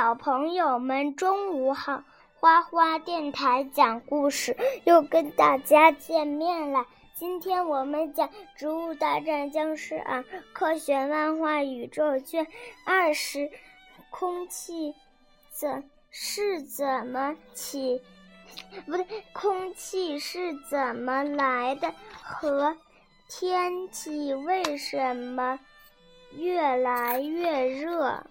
[0.00, 2.02] 小朋友们，中午好！
[2.32, 6.86] 花花电台讲故事又跟大家见面了。
[7.14, 8.26] 今天我们讲
[8.56, 10.22] 《植物大战僵尸二》
[10.54, 12.46] 科学漫画宇宙卷
[12.86, 13.50] 二十，
[14.08, 14.94] 空气
[15.52, 18.00] 怎是怎么起？
[18.86, 21.92] 不对，空气是怎么来的？
[22.14, 22.74] 和
[23.28, 25.60] 天气为什么
[26.38, 28.24] 越来越热？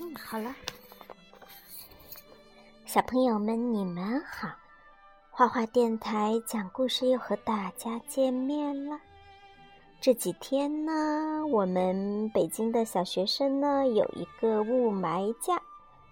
[0.00, 0.56] 嗯，好了，
[2.92, 4.50] 小朋友们，你们好！
[5.30, 9.00] 画画电台讲故事又和大家见面了。
[9.98, 15.58] 这几天呢，我们北京的小学生呢有一个雾霾假，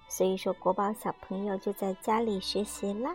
[0.08, 3.14] 所以说国宝小朋友就在家里学习啦。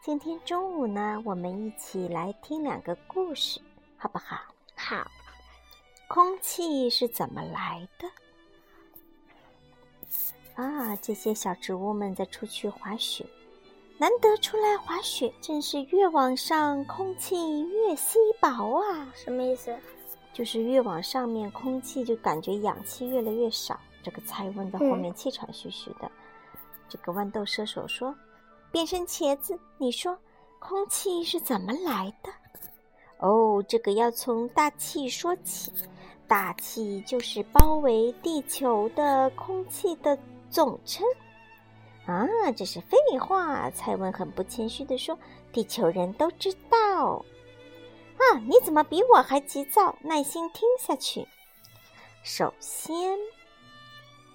[0.00, 3.60] 今天中午呢，我们一起来听两个故事，
[3.96, 4.36] 好不好？
[4.76, 5.04] 好。
[6.06, 8.08] 空气是怎么来的？
[10.54, 13.24] 啊，这些小植物们在出去滑雪，
[13.98, 19.10] 难得出来滑雪，真是越往上空气越稀薄啊！
[19.14, 19.74] 什么意思？
[20.34, 23.78] 就是越往上面，空气就感觉氧气越来越少。
[24.02, 26.10] 这个蔡问在后面气喘吁吁的。
[26.88, 28.14] 这个豌豆射手说
[28.72, 30.18] ：“变身茄子，你说
[30.58, 32.30] 空气是怎么来的？”
[33.18, 35.72] 哦，这个要从大气说起。
[36.26, 40.18] 大气就是包围地球的空气的。
[40.52, 41.06] 总称
[42.06, 43.70] 啊，这是废话。
[43.70, 45.18] 蔡文很不谦虚地说
[45.50, 47.24] ：“地球人都知道。”
[48.18, 49.96] 啊，你怎么比我还急躁？
[50.02, 51.26] 耐心听下去。
[52.22, 53.18] 首先，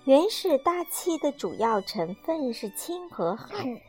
[0.05, 3.79] 原始大气的主要成分是氢和氦。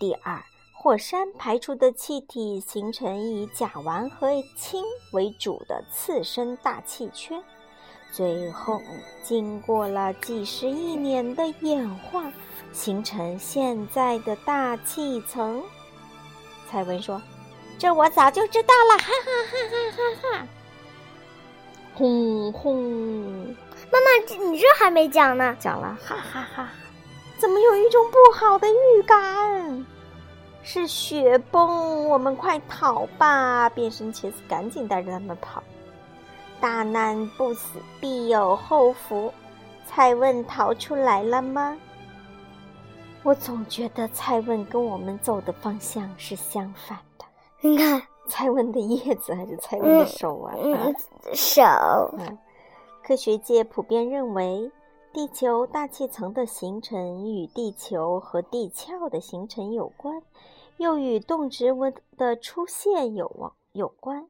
[0.00, 4.82] 第二，火山排出的气体形成以甲烷和氢
[5.12, 7.44] 为主的次生大气圈。
[8.16, 8.80] 最后，
[9.24, 12.22] 经过了几十亿年的演化，
[12.72, 15.60] 形成现在的大气层。
[16.70, 17.20] 蔡文说
[17.76, 20.46] ：“这我早就知道了，哈哈哈哈哈哈！”
[21.92, 22.76] 轰轰，
[23.90, 26.68] 妈妈，你这还没讲呢，讲了，哈哈哈！
[27.40, 29.84] 怎么有一种不好的预感？
[30.62, 33.68] 是雪崩，我们快逃吧！
[33.70, 35.60] 变身茄子赶紧带着他们跑。
[36.64, 39.30] 大难不死，必有后福。
[39.84, 41.78] 蔡问逃出来了吗？
[43.22, 47.26] 我总觉得蔡问跟我们走的方向是相反的。
[47.60, 50.54] 你看，蔡问的叶子还是蔡问的手啊？
[51.34, 51.62] 手。
[53.02, 54.72] 科学界普遍认为，
[55.12, 60.22] 地球大气层的形成与地球和地壳的形成有关，
[60.78, 64.26] 又与动植物的出现有有关。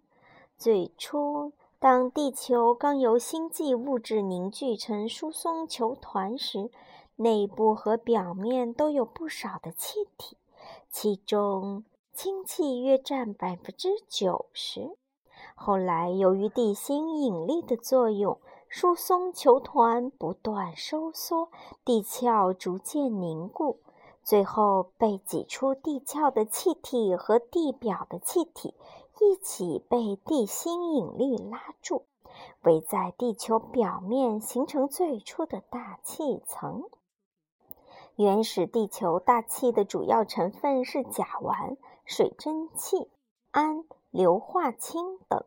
[0.58, 1.52] 最初。
[1.84, 6.70] 当地球刚由星际物质凝聚成疏松球团时，
[7.16, 10.38] 内部和表面都有不少的气体，
[10.90, 11.84] 其中
[12.14, 14.96] 氢气约占百分之九十。
[15.54, 21.50] 后来，由于地心引力的作用，疏松球团不断收缩，
[21.84, 23.80] 地壳逐渐凝固，
[24.22, 28.72] 最后被挤出地壳的气体和地表的气体。
[29.20, 32.04] 一起被地心引力拉住，
[32.62, 36.84] 围在地球表面，形成最初的大气层。
[38.16, 43.10] 原始地球大气的主要成分是甲烷、水蒸气、
[43.50, 45.44] 氨、硫化氢等。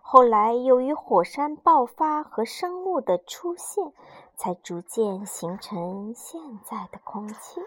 [0.00, 3.92] 后来，由于火山爆发和生物的出现，
[4.36, 7.60] 才逐渐形成现在的空气。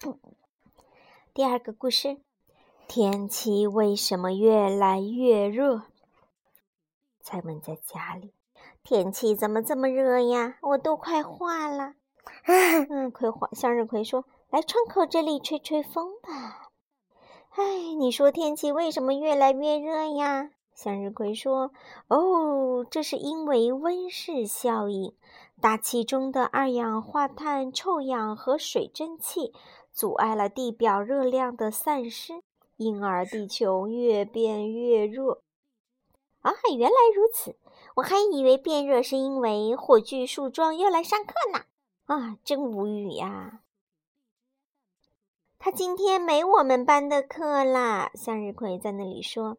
[1.34, 2.20] 第二个故事。
[2.96, 5.82] 天气为什么越来越热？
[7.20, 8.32] 蔡文在家里，
[8.84, 10.58] 天气怎么这么热呀？
[10.62, 11.94] 我都快化了。
[12.88, 16.70] 嗯，葵花向日葵说：“来窗口这里吹吹风吧。”
[17.58, 20.50] 哎，你说天气为什么越来越热呀？
[20.72, 21.72] 向日葵说
[22.06, 25.12] ：“哦，这是因为温室效应，
[25.60, 29.52] 大气中的二氧化碳、臭氧和水蒸气
[29.92, 32.34] 阻碍了地表热量的散失。”
[32.76, 35.40] 因而地球越变越热
[36.40, 36.52] 啊！
[36.76, 37.56] 原来如此，
[37.96, 41.64] 我还以为变热是因为火炬树桩要来上课呢。
[42.06, 43.60] 啊，真无语呀！
[45.58, 48.10] 他今天没我们班的课啦。
[48.14, 49.56] 向日葵在那里说：“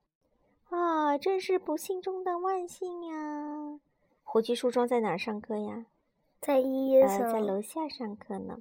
[0.70, 3.80] 啊，真是不幸中的万幸呀！”
[4.24, 5.86] 火炬树桩在哪儿上课呀？
[6.40, 8.60] 在一层，在楼下上课呢。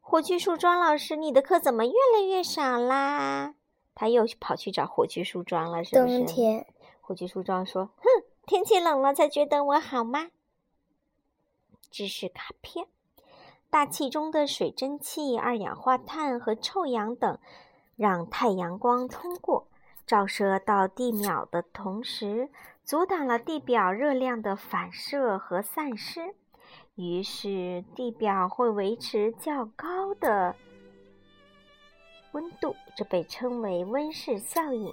[0.00, 3.54] 火炬树桩老师，你的课怎么越来越少啦？
[3.94, 6.18] 他又跑去找火炬树桩了，是不是？
[6.18, 6.66] 冬天，
[7.00, 8.04] 火炬树桩说：“哼，
[8.46, 10.30] 天气冷了才觉得我好吗？”
[11.90, 12.86] 知识卡片，
[13.68, 17.38] 大气中的水蒸气、二氧化碳和臭氧等，
[17.96, 19.68] 让太阳光通过，
[20.06, 22.48] 照射到地表的同时，
[22.84, 26.34] 阻挡了地表热量的反射和散失。
[27.00, 30.54] 于是，地表会维持较高的
[32.32, 34.92] 温度，这被称为温室效应。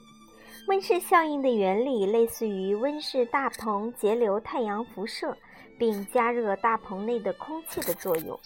[0.69, 5.37] 温室效应的原理类似于温室大棚截留太阳辐射，
[5.77, 8.39] 并加热大棚内的空气的作用。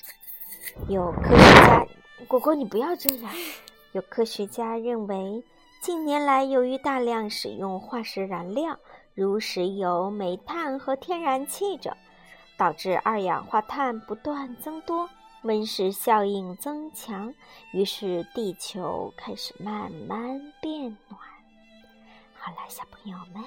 [0.88, 1.88] 有科学家，
[2.28, 3.32] 果果，你不要这样。
[3.92, 5.44] 有科学家认为，
[5.82, 8.80] 近年来由于大量使用化石燃料，
[9.14, 11.96] 如石油、煤炭和天然气者，
[12.58, 15.10] 导致二氧化碳不断增多，
[15.44, 17.34] 温室效应增强，
[17.74, 21.20] 于是地球开始慢慢变暖。
[22.34, 23.44] 好了，小朋友们，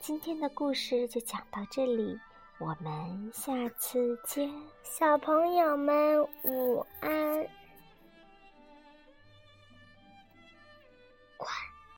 [0.00, 2.18] 今天的故事就讲到这里。
[2.58, 4.50] 我们下次见，
[4.82, 7.59] 小朋友们午安。